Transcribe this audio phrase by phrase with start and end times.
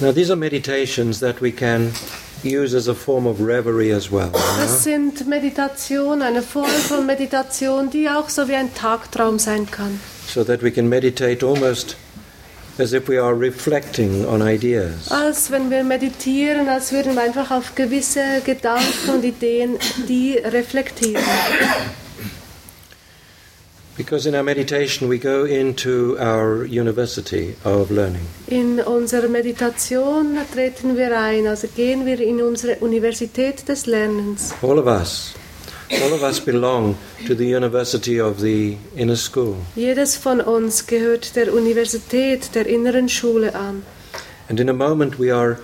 [0.00, 1.92] Now, these are meditations that we can
[2.42, 4.30] use as a form of reverie as well.
[4.32, 10.00] Das sind Meditationen, eine Form von Meditation, die auch so wie ein Tagtraum sein kann.
[10.26, 11.96] So that we can meditate almost
[12.78, 15.10] as if we are reflecting on ideas.
[15.10, 19.76] Als wenn wir meditieren, als würden wir einfach auf gewisse Gedanken und Ideen
[20.08, 21.22] die reflektieren.
[24.00, 28.24] Because in our meditation we go into our university of learning.
[28.48, 34.54] In unserer Meditation treten wir ein, also gehen wir in unsere Universität des Lernens.
[34.62, 35.34] All of us,
[36.02, 39.56] all of us belong to the university of the inner school.
[39.76, 43.82] Jedes von uns gehört der Universität der inneren Schule an.
[44.48, 45.58] And in a moment we are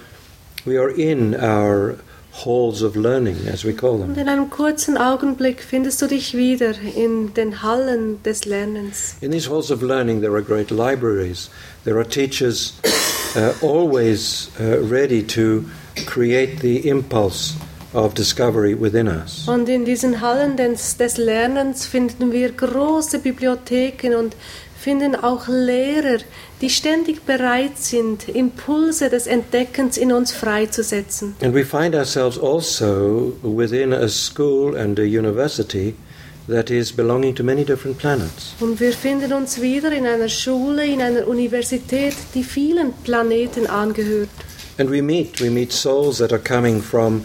[0.67, 1.97] we are in our
[2.45, 4.23] halls of learning as we call Und them.
[4.23, 9.17] in einem kurzen Augenblick findest du dich wieder in den Hallen des Lernens.
[9.21, 11.51] In these halls of learning there are great libraries.
[11.85, 12.75] There are teachers
[13.37, 15.65] uh, always uh, ready to
[16.07, 17.55] create the impulse
[17.95, 19.49] of discovery within us.
[19.49, 24.37] Und in diesen Hallen des, des Lernens finden wir große Bibliotheken und
[24.79, 26.19] finden auch Lehrer,
[26.61, 31.35] die ständig bereit sind, Impulse des Entdeckens in uns freizusetzen.
[31.43, 35.95] And we find ourselves also within a school and a university
[36.49, 38.55] that is belonging to many different planets.
[38.61, 44.29] Und wir finden uns wieder in einer Schule, in einer Universität, die vielen Planeten angehört.
[44.79, 47.25] And we meet, we meet souls that are coming from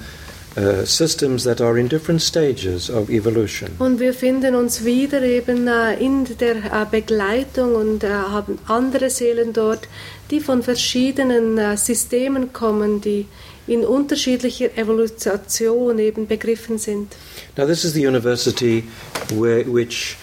[0.57, 3.69] uh, systems that are in different stages of evolution.
[3.79, 9.09] Und wir finden uns wieder eben äh, in der äh, Begleitung und äh, haben andere
[9.09, 9.87] Seelen dort,
[10.29, 13.25] die von verschiedenen äh, Systemen kommen, die
[13.67, 17.15] in unterschiedlicher Evolution eben begriffen sind.
[17.57, 18.83] Now, this is the university
[19.29, 20.17] where, which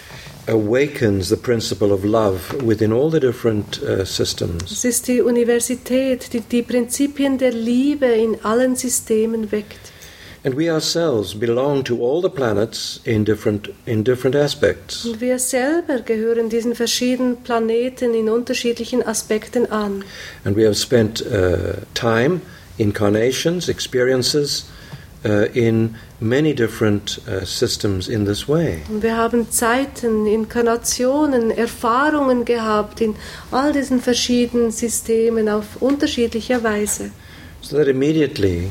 [0.47, 4.71] awakens the principle of love within all the different uh, systems.
[4.71, 9.91] Es ist die Universität, die die Prinzipien der Liebe in allen Systemen weckt.
[10.41, 15.05] And we ourselves belong to all the planets in different, in different aspects.
[15.05, 20.05] Und wir selber gehören diesen verschiedenen Planeten in unterschiedlichen Aspekten an.
[20.45, 22.41] And we have spent uh, time,
[22.77, 24.69] incarnations, experiences
[25.25, 28.81] uh, in many different uh, systems in this way.
[28.89, 33.15] Und wir haben Zeiten, Inkarnationen, Erfahrungen gehabt in
[33.51, 37.11] all diesen verschiedenen Systemen auf unterschiedliche Weise.
[37.61, 38.69] So that immediately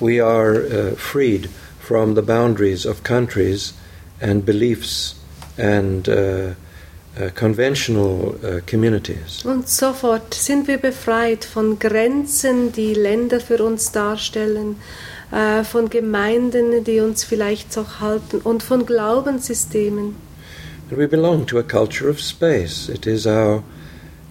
[0.00, 1.48] we are uh, freed
[1.78, 3.72] from the boundaries of countries
[4.20, 5.14] and beliefs
[5.56, 6.54] and uh,
[7.20, 9.44] uh, conventional uh, communities.
[9.44, 14.76] Und sofort sind wir befreit von Grenzen, die Länder für uns darstellen,
[15.32, 20.14] äh, von Gemeinden, die uns vielleicht so halten und von Glaubenssystemen.
[20.90, 22.88] And we belong to a culture of space.
[22.88, 23.62] It is our,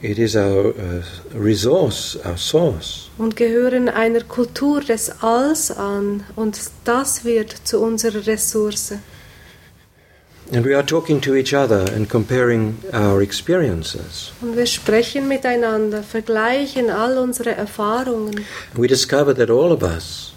[0.01, 1.03] it is our uh,
[1.33, 3.09] resource, our source.
[3.17, 8.93] Und gehören einer Kultur des Alls an und das wird zu unserer Ressource.
[10.53, 14.31] And we are talking to each other and comparing our experiences.
[14.41, 18.45] Und wir sprechen miteinander, vergleichen all unsere Erfahrungen.
[18.75, 20.33] We discover that all of us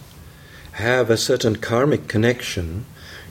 [0.72, 2.87] have a certain karmic connection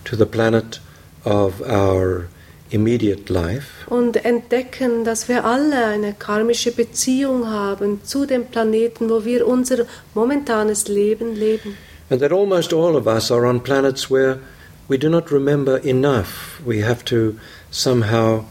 [0.06, 0.79] to the planet
[1.25, 2.28] of our
[2.69, 3.68] immediate life.
[3.88, 9.85] und entdecken, dass wir alle eine karmische Beziehung haben zu dem Planeten, wo wir unser
[10.13, 11.75] momentanes Leben leben.
[12.09, 14.40] And that almost all of us are on planets where
[14.88, 16.59] we do not remember enough.
[16.66, 17.35] We have to
[17.71, 18.45] somehow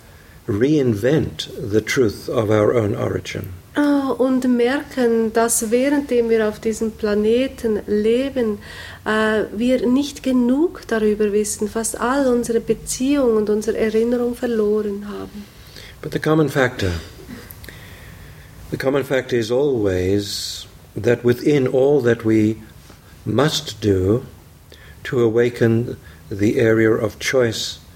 [0.47, 3.53] reinvent the truth of our own origin.
[4.13, 8.59] Und merken, dass währenddem wir auf diesem Planeten leben,
[9.05, 15.45] äh, wir nicht genug darüber wissen, fast all unsere Beziehung und unsere Erinnerung verloren haben.
[16.01, 16.93] But the common factor,
[18.71, 22.57] the common factor is always that within all that we
[23.25, 24.23] must do
[25.05, 25.97] to awaken
[26.31, 27.88] the area of choice uh,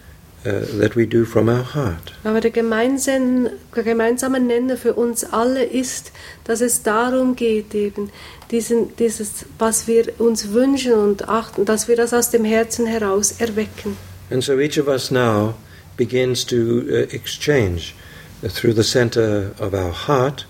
[0.45, 2.13] that we do from our heart.
[2.25, 6.13] Aber der gemeinsame, gemeinsame Nenner für uns alle ist,
[6.45, 8.11] dass es darum geht, eben
[8.51, 13.35] diesen, dieses, was wir uns wünschen und achten, dass wir das aus dem Herzen heraus
[13.39, 13.97] erwecken.
[14.31, 15.55] And so each of us now
[15.97, 17.95] begins to uh, exchange
[18.43, 20.47] uh, through the center of our heart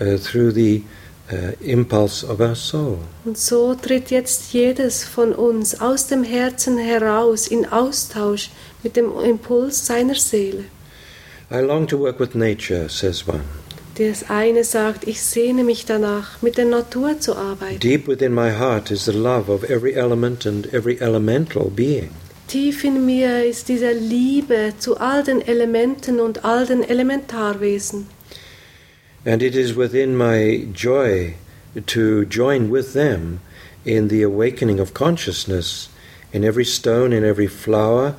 [0.00, 0.82] uh, through the
[1.32, 2.98] uh, impulse of our soul.
[3.24, 8.50] Und so tritt jetzt jedes von uns aus dem Herzen heraus in Austausch
[8.82, 10.64] mit dem Impuls seiner Seele.
[11.50, 13.42] I long to work with nature, says one.
[13.98, 17.78] Das eine sagt, ich sehne mich danach, mit der Natur zu arbeiten.
[17.78, 22.08] Deep within my heart is the love of every element and every elemental being.
[22.48, 28.06] Tief in mir ist diese Liebe zu all den Elementen und all den Elementarwesen.
[29.26, 31.34] And it is within my joy
[31.86, 33.40] to join with them
[33.84, 35.90] in the awakening of consciousness
[36.32, 38.14] in every stone, in every flower,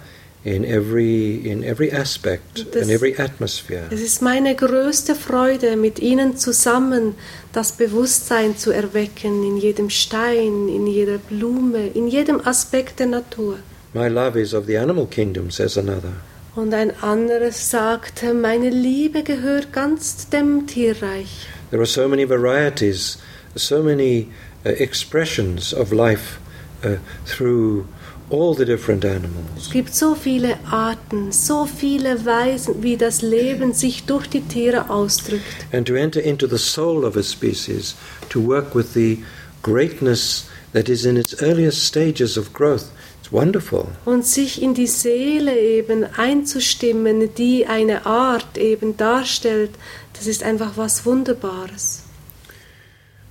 [0.46, 3.84] in every, in every aspect, Das- in every atmosphere.
[3.92, 7.16] Es ist meine größte Freude, mit ihnen zusammen
[7.54, 13.58] das Bewusstsein zu erwecken, in jedem Stein, in jeder Blume, in jedem Aspekt der Natur.
[13.94, 16.14] My love is of the animal kingdom, says another.
[16.56, 21.48] Und ein anderes sagt, meine Liebe gehört ganz dem Tierreich.
[21.72, 23.18] There are so many varieties,
[23.56, 24.28] so many
[24.66, 26.38] uh, expressions of life
[26.84, 29.70] uh, through all the different Es animals.
[29.72, 35.44] gibt so viele Arten, so viele Weisen, wie das Leben sich durch die Tiere ausdrückt.
[35.72, 37.96] And to enter into the soul of a species,
[38.30, 39.24] to work with the
[39.62, 42.86] greatness that is in its earliest stages of growth,
[43.22, 43.88] it's wonderful.
[44.06, 49.72] Und sich in die Seele eben einzustimmen, die eine Art eben darstellt,
[50.14, 52.04] das ist einfach was Wunderbares.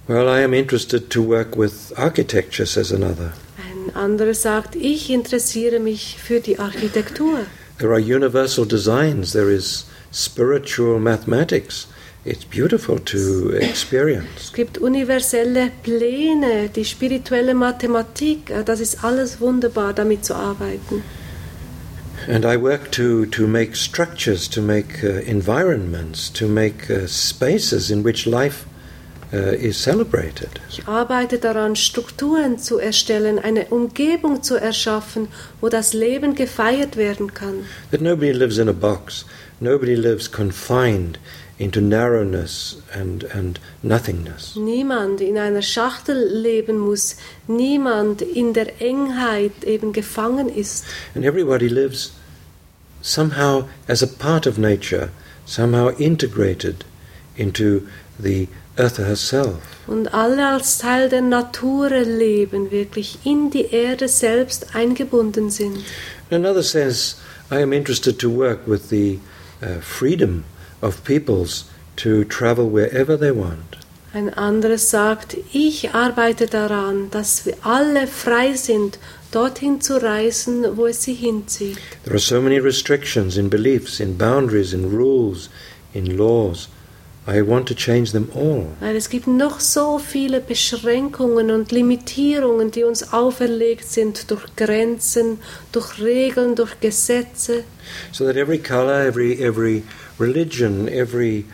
[0.06, 3.32] Well, I am interested to work with architecture, says another.
[3.94, 7.40] Ein anderer sagt, ich interessiere mich für die Architektur.
[7.78, 11.88] There are universal designs, there is spiritual mathematics.
[12.24, 14.28] It's beautiful to experience.
[14.36, 21.02] Es gibt universelle Pläne, die spirituelle Mathematik, äh, das ist alles wunderbar, damit zu arbeiten.
[22.28, 27.90] And I work to, to make structures, to make uh, environments, to make uh, spaces
[27.90, 28.64] in which life
[29.34, 30.60] Uh, is celebrated.
[30.68, 35.28] Ich arbeite daran, Strukturen zu erstellen, eine Umgebung zu erschaffen,
[35.62, 37.64] wo das Leben gefeiert werden kann.
[37.90, 39.24] That nobody lives in a box,
[39.58, 41.18] nobody lives confined
[41.56, 44.54] into narrowness and, and nothingness.
[44.56, 50.84] Niemand in einer Schachtel leben muss, niemand in der Engheit eben gefangen ist.
[51.14, 52.12] And everybody lives
[53.00, 55.08] somehow as a part of nature,
[55.46, 56.84] somehow integrated
[57.34, 57.82] into
[58.18, 59.56] the earth herself.
[59.86, 65.78] Und alle als Teil der Natur leben, wirklich in die Erde selbst eingebunden sind.
[66.30, 67.16] Another says,
[67.50, 69.18] I am interested to work with the
[69.62, 70.44] uh, freedom
[70.80, 71.66] of peoples
[71.96, 73.78] to travel wherever they want.
[74.14, 78.98] Ein anderes sagt, ich arbeite daran, dass wir alle frei sind,
[79.30, 81.78] dorthin zu reisen, wo es sie hinzieht.
[82.04, 85.48] There are so many restrictions in beliefs, in boundaries, in rules,
[85.94, 86.68] in laws.
[87.24, 88.66] I want to change them all.
[88.80, 95.38] Weil es gibt noch so viele Beschränkungen und Limitierungen, die uns auferlegt sind durch Grenzen,
[95.70, 97.62] durch Regeln, durch Gesetze.
[98.10, 99.84] so that every color, every every
[100.18, 101.44] religion, every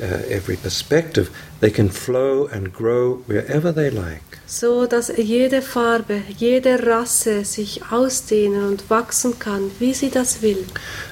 [0.00, 1.30] uh, every perspective,
[1.60, 4.22] they can flow and grow wherever they like.
[4.46, 10.64] so dass jede Farbe, jede Rasse sich ausdehnen und wachsen kann, wie sie das will.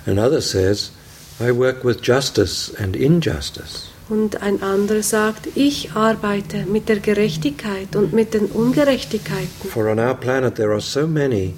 [0.05, 0.91] Another says,
[1.41, 3.90] I work with justice and injustice.
[4.11, 9.71] Und ein anderer sagt, ich arbeite mit der Gerechtigkeit und mit den Ungerechtigkeiten.
[9.71, 11.55] For on our planet there are so many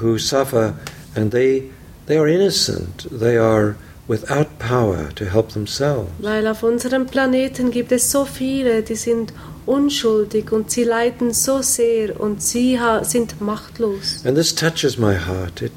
[0.00, 0.72] who suffer,
[1.14, 1.70] and they
[2.06, 3.08] they are innocent.
[3.10, 3.76] They are
[4.08, 6.08] without power to help themselves.
[6.18, 9.34] Weil auf unserem Planeten gibt es so viele, die sind
[9.66, 14.24] unschuldig und sie leiden so sehr und sie sind machtlos.
[14.24, 15.60] And this touches my heart.
[15.60, 15.72] It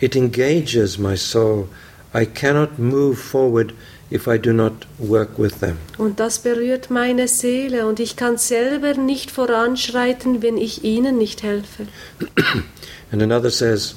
[0.00, 1.68] it engages my soul.
[2.14, 3.74] I cannot move forward
[4.10, 5.78] if I do not work with them.
[5.98, 11.42] Und das berührt meine Seele und ich kann selber nicht voranschreiten, wenn ich ihnen nicht
[11.42, 11.86] helfe.
[13.12, 13.94] And another says,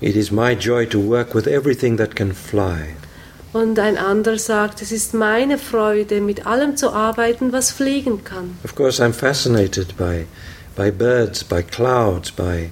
[0.00, 2.94] It is my joy to work with everything that can fly.
[3.52, 8.58] Und ein anderer sagt, es ist meine Freude, mit allem zu arbeiten, was fliegen kann.
[8.62, 10.26] Of course, I'm fascinated by,
[10.76, 12.70] by birds, by clouds, by,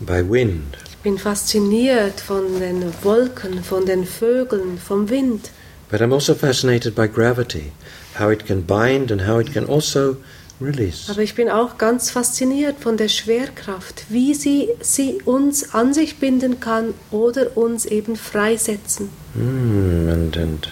[0.00, 0.78] by wind.
[1.04, 5.50] Ich bin fasziniert von den Wolken, von den Vögeln, vom Wind.
[5.90, 7.72] But I'm also fascinated by gravity,
[8.18, 10.16] how it can bind and how it can also
[10.62, 11.10] release.
[11.10, 16.16] Aber ich bin auch ganz fasziniert von der Schwerkraft, wie sie, sie uns an sich
[16.20, 19.10] binden kann oder uns eben freisetzen.
[19.34, 20.68] Hmm, and, and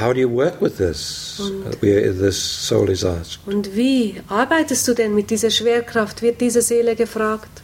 [0.00, 1.40] how do you work with this?
[1.40, 3.40] Uh, we, this soul is asked.
[3.46, 7.61] Und wie arbeitest du denn mit dieser Schwerkraft, wird diese Seele gefragt.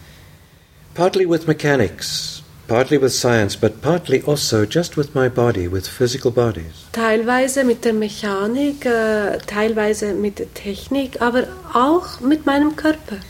[0.98, 2.42] Partly with mechanics.
[2.66, 6.84] partly with science, but partly also just with my body, with physical bodies.
[6.92, 13.20] Teilweise mit der Mechanik, äh, teilweise mit der Technik, aber auch mit meinem Körper.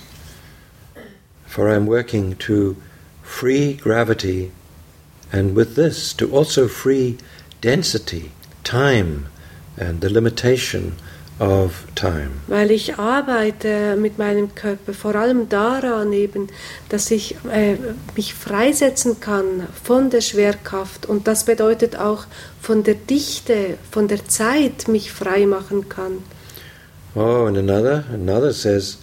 [1.47, 2.77] For I'm working to
[3.23, 4.51] free gravity,
[5.31, 7.17] and with this to also free
[7.61, 8.33] density,
[8.65, 9.27] time,
[9.77, 10.97] and the limitation
[11.39, 12.31] of time.
[12.47, 16.49] Weil ich arbeite mit meinem Körper vor allem daran eben,
[16.89, 17.77] dass ich äh,
[18.17, 22.25] mich freisetzen kann von der Schwerkraft und das bedeutet auch
[22.61, 26.19] von der Dichte, von der Zeit mich frei machen kann.
[27.15, 28.99] Oh, and another, another says,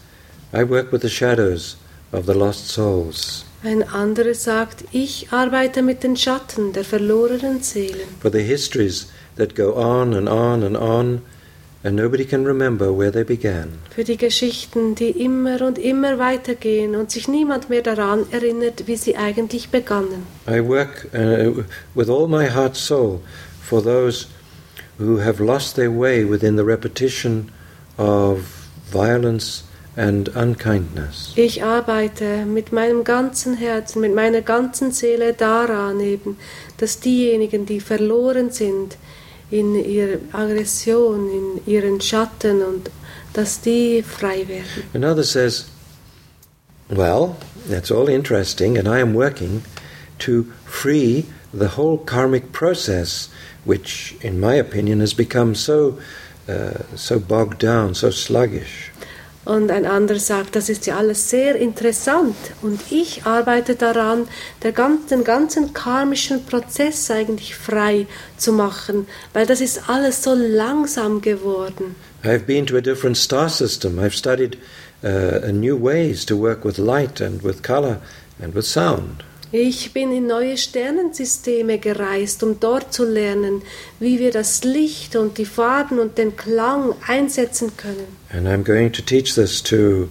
[0.53, 1.77] I work with the shadows
[2.11, 3.45] of the lost souls.
[3.63, 8.07] Ein anderer sagt, ich arbeite mit den Schatten der verlorenen Seelen.
[8.21, 11.21] For the histories that go on and on and on,
[11.85, 13.77] and nobody can remember where they began.
[13.91, 18.95] Für die Geschichten, die immer und immer weitergehen und sich niemand mehr daran erinnert, wie
[18.95, 20.25] sie eigentlich begannen.
[20.47, 21.63] I work uh,
[21.93, 23.21] with all my heart and soul
[23.61, 24.27] for those
[24.97, 27.51] who have lost their way within the repetition
[27.97, 28.39] of
[28.91, 29.63] violence
[29.95, 31.33] and unkindness.
[31.35, 36.37] Ich arbeite mit meinem ganzen Herzen, mit meiner ganzen Seele daran eben,
[36.77, 38.97] dass diejenigen, die verloren sind
[39.51, 42.89] in ihrer Aggression, in ihren Schatten und
[43.33, 44.83] dass die frei werden.
[44.93, 45.65] Another says,
[46.89, 47.35] Well,
[47.67, 49.63] that's all interesting, and I am working
[50.19, 53.29] to free the whole karmic process,
[53.65, 55.97] which, in my opinion, has become so,
[56.47, 58.91] uh, so bogged down, so sluggish.
[59.45, 64.27] Und ein anderer sagt, das ist ja alles sehr interessant und ich arbeite daran,
[64.73, 71.21] ganzen, den ganzen karmischen Prozess eigentlich frei zu machen, weil das ist alles so langsam
[71.21, 71.95] geworden.
[72.23, 73.99] I've been to a different star system.
[73.99, 74.57] I've studied
[75.03, 78.01] uh, new ways to work with light and with color
[78.41, 79.23] and with sound.
[79.57, 83.61] Ich bin in neue Sternensysteme gereist, um dort zu lernen,
[84.01, 88.05] wie wir das Licht und die Farben und den Klang einsetzen können.
[88.33, 90.09] And I'm going to teach this to,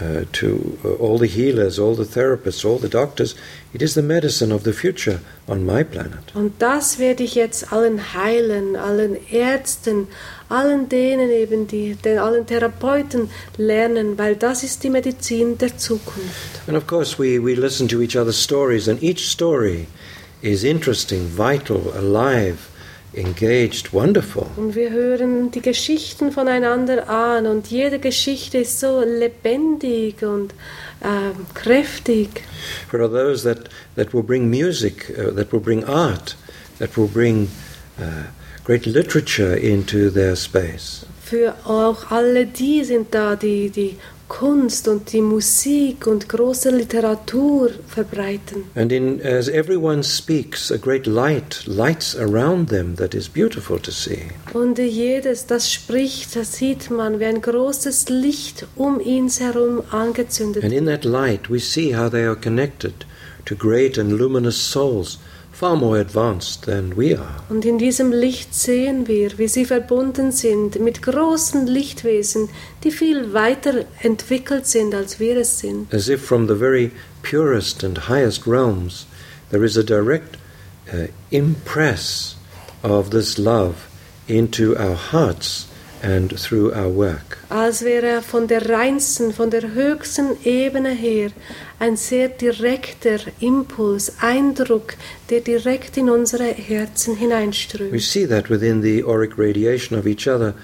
[0.00, 3.36] uh, to uh, all the healers, all the therapists, all the doctors.
[3.72, 6.34] It is the medicine of the future on my planet.
[6.34, 10.08] Und das werde ich jetzt allen Heilen, allen Ärzten,
[10.52, 16.60] allen denen eben, die, den allen Therapeuten lernen, weil das ist die Medizin der Zukunft.
[16.66, 19.86] And of course, we, we listen to each other's stories, and each story
[20.42, 22.58] is interesting, vital, alive,
[23.14, 24.46] engaged, wonderful.
[24.56, 30.54] Und wir hören die Geschichten voneinander an und jede Geschichte ist so lebendig und
[31.02, 32.28] ähm, kräftig.
[32.90, 36.36] For those that, that will bring music, uh, that will bring art,
[36.78, 37.48] that will bring
[37.98, 38.02] uh,
[38.64, 41.06] great literature into their space.
[41.22, 43.96] Für auch alle die sind da, die die
[44.28, 48.64] Kunst und die Musik und große Literatur verbreiten.
[48.74, 53.90] And in, as everyone speaks, a great light lights around them that is beautiful to
[53.90, 54.28] see.
[54.54, 60.64] Und jedes, das spricht, das sieht man, wie ein großes Licht um ihn herum angezündet.
[60.64, 62.94] And in that light, we see how they are connected
[63.44, 65.18] to great and luminous souls,
[65.62, 67.36] far more advanced than we are.
[67.48, 72.48] Und in diesem Licht sehen wir, wie sie verbunden sind mit großen Lichtwesen,
[72.82, 75.94] die viel weiter entwickelt sind, als wir es sind.
[75.94, 76.90] As if from the very
[77.22, 79.06] purest and highest realms,
[79.52, 80.36] there is a direct
[80.92, 82.34] uh, impress
[82.82, 83.86] of this love
[84.26, 85.68] into our hearts
[86.02, 87.38] and through our work.
[87.48, 91.30] Als wäre er von der reinsten, von der höchsten Ebene her
[91.82, 94.94] ein sehr direkter Impuls, Eindruck,
[95.30, 98.00] der direkt in unsere Herzen We hineinströmt.
[98.00, 100.54] see that within the auric radiation of each other,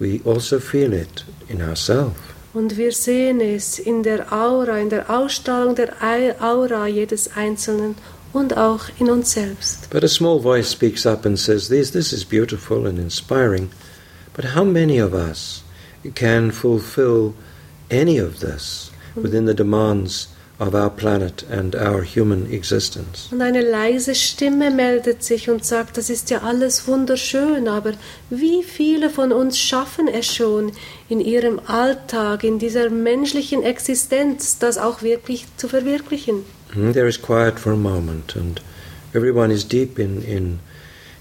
[0.00, 2.16] we also feel it in ourselves.
[2.54, 5.94] Und wir sehen es in der Aura, in der Ausstrahlung der
[6.40, 7.94] Aura jedes Einzelnen
[8.32, 9.88] und auch in uns selbst.
[9.90, 13.70] But a small voice speaks up and says, This, this is beautiful and inspiring,
[14.34, 15.62] but how many of us
[16.16, 17.32] can fulfill
[17.90, 23.28] any of this within the demands of our planet and our human existence?
[23.32, 27.92] Und eine leise Stimme meldet sich und sagt, das ist ja alles wunderschön, aber
[28.30, 30.72] wie viele von uns schaffen es schon
[31.08, 36.44] in ihrem Alltag, in dieser menschlichen Existenz, das auch wirklich zu verwirklichen?
[36.72, 38.60] Hmm, There is quiet for a moment, and
[39.14, 40.60] everyone is deep in, in,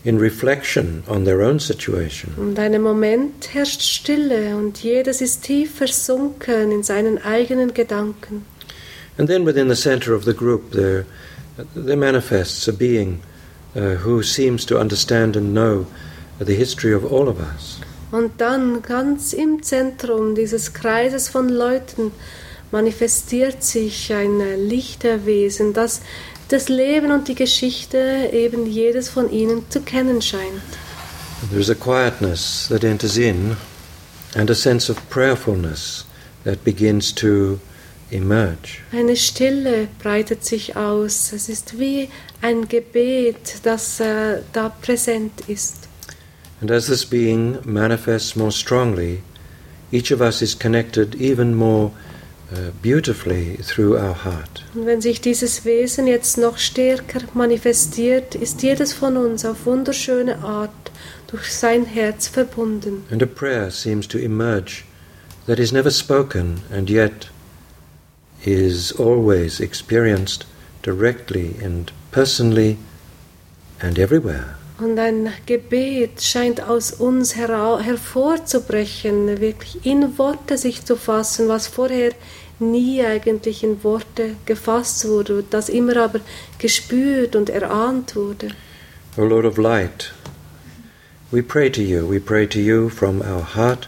[0.03, 2.33] in reflection on their own situation.
[2.37, 8.45] Und einen Moment herrscht Stille und jedes ist tief versunken in seinen eigenen Gedanken.
[9.17, 11.05] And then within the center of the group, there,
[11.75, 13.21] there manifests a being
[13.75, 15.85] uh, who seems to understand and know
[16.39, 17.79] the history of all of us.
[18.11, 22.11] Und dann ganz im Zentrum dieses Kreises von Leuten
[22.71, 26.01] manifestiert sich ein Lichterwesen, das
[26.49, 30.61] das Leben und die Geschichte eben jedes von ihnen zu kennen scheint.
[31.49, 33.57] There is a quietness that enters in
[34.35, 36.05] and a sense of prayerfulness
[36.43, 37.59] that begins to
[38.11, 38.79] emerge.
[38.91, 41.33] Eine Stille breitet sich aus.
[41.33, 42.09] Es ist wie
[42.41, 45.87] ein Gebet, das äh, da präsent ist.
[46.61, 49.21] And as this being manifests more strongly,
[49.91, 51.91] each of us is connected even more
[52.51, 54.63] uh, beautifully through our heart.
[54.73, 60.39] Und wenn sich dieses Wesen jetzt noch stärker manifestiert, ist jedes von uns auf wunderschöne
[60.43, 60.71] Art
[61.27, 63.03] durch sein Herz verbunden.
[63.11, 64.83] And a prayer seems to emerge
[65.47, 67.29] that is never spoken and yet
[68.45, 70.45] is always experienced
[70.81, 72.77] directly and personally
[73.81, 74.57] and everywhere.
[74.79, 82.11] Und ein Gebet scheint aus uns hervorzubrechen, wirklich in Worte sich zu fassen, was vorher
[82.59, 86.19] nie eigentlich in Worte gefasst wurde, das immer aber
[86.57, 88.49] gespürt und erahnt wurde.
[89.15, 90.11] O Lord of Light,
[91.31, 93.87] we pray to you, we pray to you from our heart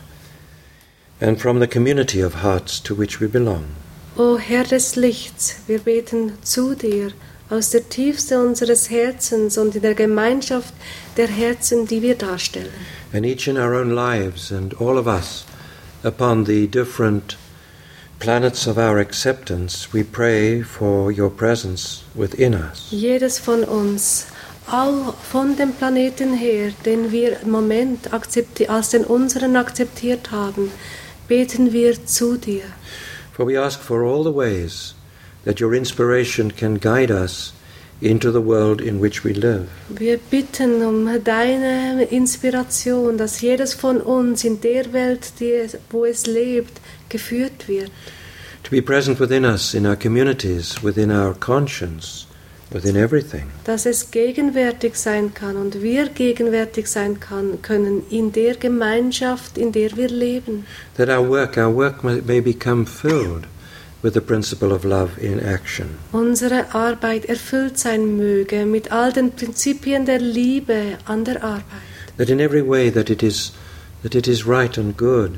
[1.19, 3.65] and from the community of hearts to which we belong.
[4.17, 7.11] O Herr des Lichts, wir beten zu dir
[7.49, 10.73] aus der Tiefste unseres Herzens und in der Gemeinschaft
[11.17, 12.71] der Herzen, die wir darstellen.
[13.11, 15.43] And each in our own lives and all of us
[16.05, 17.35] upon the different
[18.19, 22.87] planets of our acceptance, we pray for your presence within us.
[22.91, 24.27] Jedes von uns,
[24.67, 30.71] all von dem Planeten her, den wir im Moment als den unseren akzeptiert haben,
[31.27, 32.63] beten wir zu dir.
[33.35, 34.93] For we ask for all the ways
[35.43, 37.51] that your inspiration can guide us
[37.99, 39.67] into the world in which we live.
[39.89, 46.27] Wir bitten um deine Inspiration, dass jedes von uns in der Welt, die, wo es
[46.27, 47.91] lebt, geführt wird.
[48.63, 52.24] To be present within us, in our communities, within our conscience,
[52.71, 53.43] within everything.
[53.63, 59.71] Dass es gegenwärtig sein kann und wir gegenwärtig sein kann, können in der Gemeinschaft, in
[59.71, 60.65] der wir leben.
[60.97, 63.47] That our work, our work may, become filled
[64.01, 65.97] with the principle of love in action.
[66.11, 71.63] Unsere Arbeit erfüllt sein möge mit all den Prinzipien der Liebe an der Arbeit.
[72.17, 73.53] That in every way that it is
[74.03, 75.37] that it is right and good,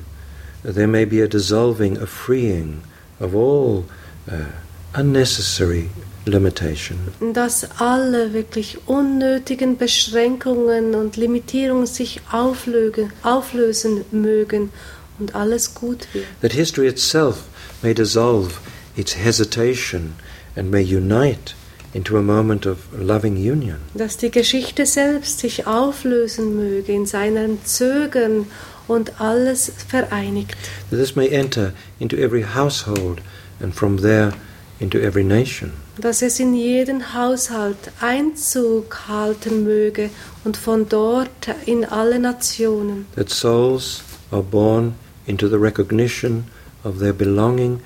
[0.63, 2.81] there may be a dissolving, a freeing
[3.19, 3.85] of all
[4.29, 4.45] uh,
[4.93, 5.89] unnecessary
[6.27, 6.97] limitation.
[7.33, 14.71] Dass alle wirklich unnötigen Beschränkungen und Limitierungen sich auflögen, auflösen mögen
[15.19, 16.25] und alles gut wird.
[16.41, 17.43] That history itself
[17.81, 18.55] may dissolve
[18.95, 20.13] its hesitation
[20.55, 21.55] and may unite
[21.93, 23.77] into a moment of loving union.
[23.93, 28.45] Dass die Geschichte selbst sich auflösen möge in seinem Zögern
[28.87, 30.55] und alles vereinigt.
[30.89, 33.21] That this may enter into every household
[33.59, 34.33] and from there
[34.79, 35.73] into every nation.
[35.99, 40.09] Dass es in jeden Haushalt Einzug halten möge
[40.43, 43.07] und von dort in alle Nationen.
[43.15, 44.93] That souls are born
[45.25, 46.45] into the recognition
[46.83, 47.81] of their belonging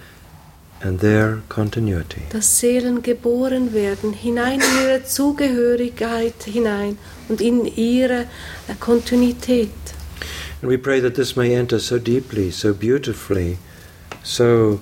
[0.82, 2.22] and their continuity.
[2.32, 6.98] Dass Seelen geboren werden, hinein in ihre Zugehörigkeit hinein
[7.30, 8.22] und in ihre
[8.68, 9.70] äh, Kontinuität.
[10.62, 13.58] And we pray that this may enter so deeply, so beautifully,
[14.24, 14.80] so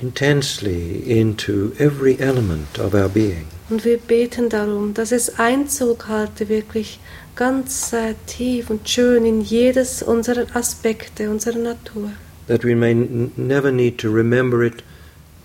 [0.00, 3.46] intensely into every element of our being.
[3.70, 7.00] Und wir beten darum, dass es Einzug halte wirklich
[7.36, 12.10] ganz äh, tief und schön in jedes unserer Aspekte unserer Natur.
[12.46, 14.82] That we may never need to remember it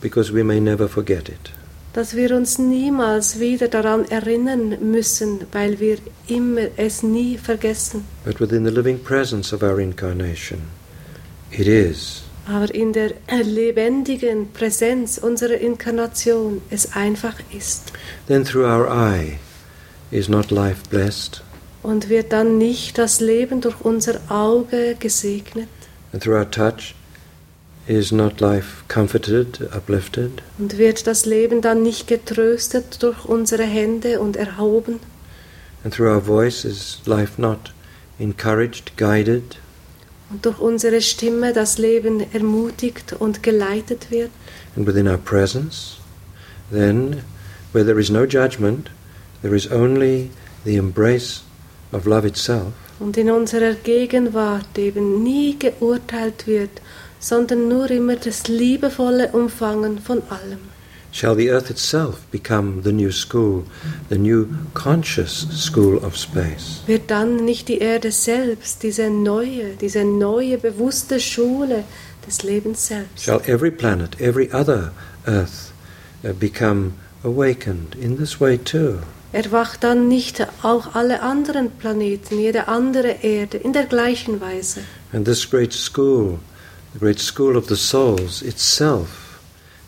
[0.02, 1.52] because we may never forget it.
[1.94, 8.06] Dass wir uns niemals wieder daran erinnern müssen, weil wir immer es nie vergessen.
[8.26, 10.62] But within the living presence of our incarnation,
[11.52, 12.24] it is.
[12.46, 13.12] Aber in der
[13.44, 17.94] lebendigen Präsenz unserer Inkarnation es einfach ist.
[18.28, 19.38] Then through our eye
[20.12, 21.42] is not life blessed,
[21.84, 25.70] Und wird dann nicht das Leben durch unser Auge gesegnet?
[26.12, 26.96] and through our touch
[27.88, 34.20] is not life comforted, uplifted, Und wird das Leben dann nicht getröstet durch unsere Hände
[34.20, 35.00] und erhoben?
[35.86, 37.74] and through our voice is life not
[38.20, 39.58] encouraged, guided,
[40.34, 44.32] Und durch unsere Stimme das Leben ermutigt und geleitet wird?
[44.76, 45.98] and within our presence,
[46.72, 47.22] then
[47.72, 48.90] where there is no judgment,
[49.44, 50.32] there is only
[50.66, 51.44] the embrace
[51.92, 56.82] of love itself, Und in unserer Gegenwart eben nie geurteilt wird,
[57.20, 60.60] sondern nur immer das liebevolle Umfangen von allem.
[61.14, 63.64] Shall the earth itself become the new school,
[64.10, 66.82] the new conscious school of space.
[66.88, 71.84] Wird dann nicht die Erde selbst, diese neue, diese neue bewusste Schule
[72.28, 73.24] des Lebens selbst?
[73.24, 74.92] Shall every planet, every other
[75.26, 75.72] earth,
[76.24, 79.00] uh, become awakened in this way too.
[79.32, 84.82] Erwacht dann nicht auch alle anderen Planeten, jede andere Erde in der gleichen Weise.
[85.12, 86.40] And this great school,
[86.94, 89.40] the great school of the souls itself,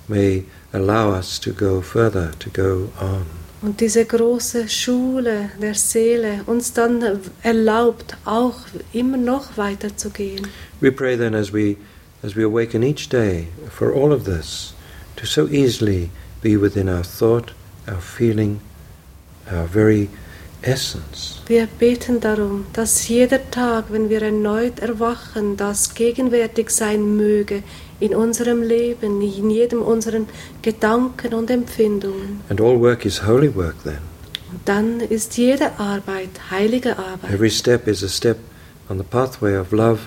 [0.07, 3.25] may allow us to go further, to go on.
[3.61, 7.03] Und diese große Schule der Seele uns dann
[7.41, 8.59] erlaubt, auch
[8.93, 10.47] immer noch weiterzugehen.
[10.81, 11.77] We pray then as we
[12.21, 14.73] as we awaken each day for all of this
[15.15, 16.09] to so easily
[16.41, 17.53] be within our thought,
[17.87, 18.59] our feeling,
[19.51, 20.09] our very
[20.65, 21.41] essence.
[21.47, 27.63] Wir beten darum, dass jeder Tag, wenn wir erneut erwachen, das gegenwärtig sein möge
[27.99, 30.27] in unserem Leben, in jedem unseren
[30.61, 32.41] Gedanken und Empfindungen.
[32.49, 33.99] And all work is holy work then.
[34.51, 37.31] Und dann ist jede Arbeit heilige Arbeit.
[37.31, 38.37] Every step is a step
[38.89, 39.99] on the pathway of love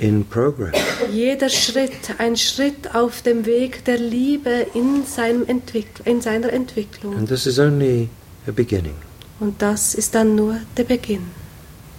[0.00, 0.74] in progress.
[1.12, 7.16] Jeder Schritt ein Schritt auf dem Weg der Liebe in, seinem Entwick in seiner Entwicklung.
[7.16, 8.08] And this is only
[8.46, 8.94] a beginning.
[9.40, 11.26] Und das ist dann nur der Beginn.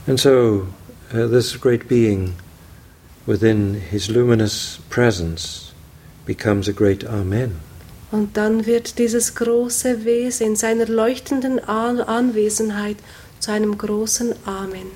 [0.08, 0.68] And so,
[1.14, 2.36] uh, this great being
[3.26, 5.74] within his luminous presence
[6.26, 7.60] becomes a great Amen.
[8.12, 12.98] Und dann wird dieses große Wesen in seiner leuchtenden An Anwesenheit
[13.40, 14.88] zu einem großen Amen.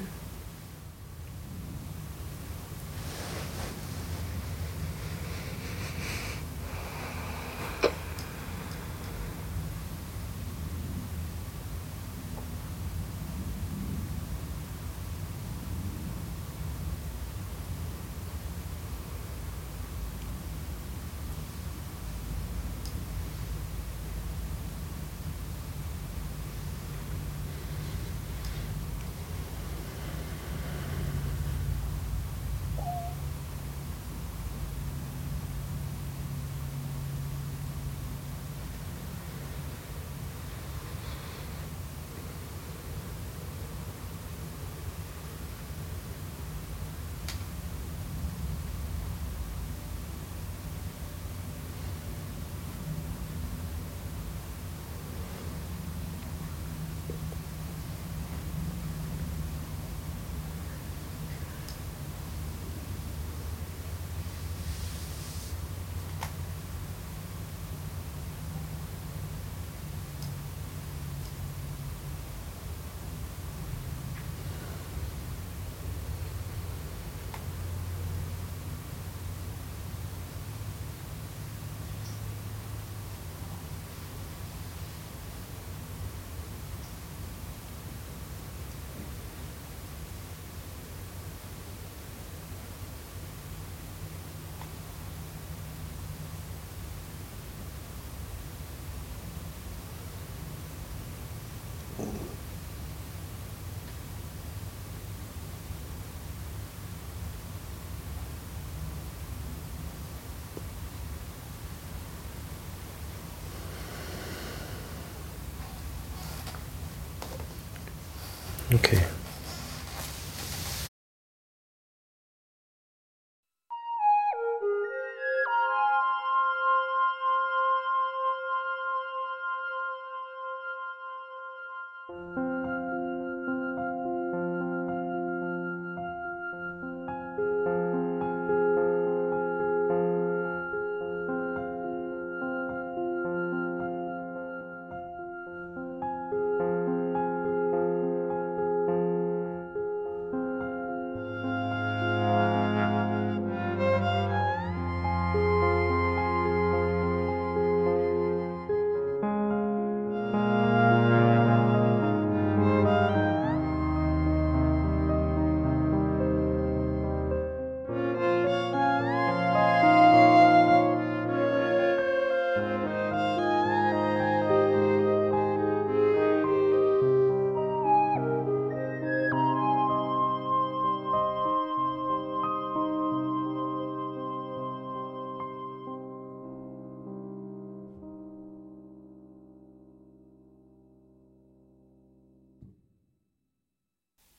[118.71, 119.03] Okay.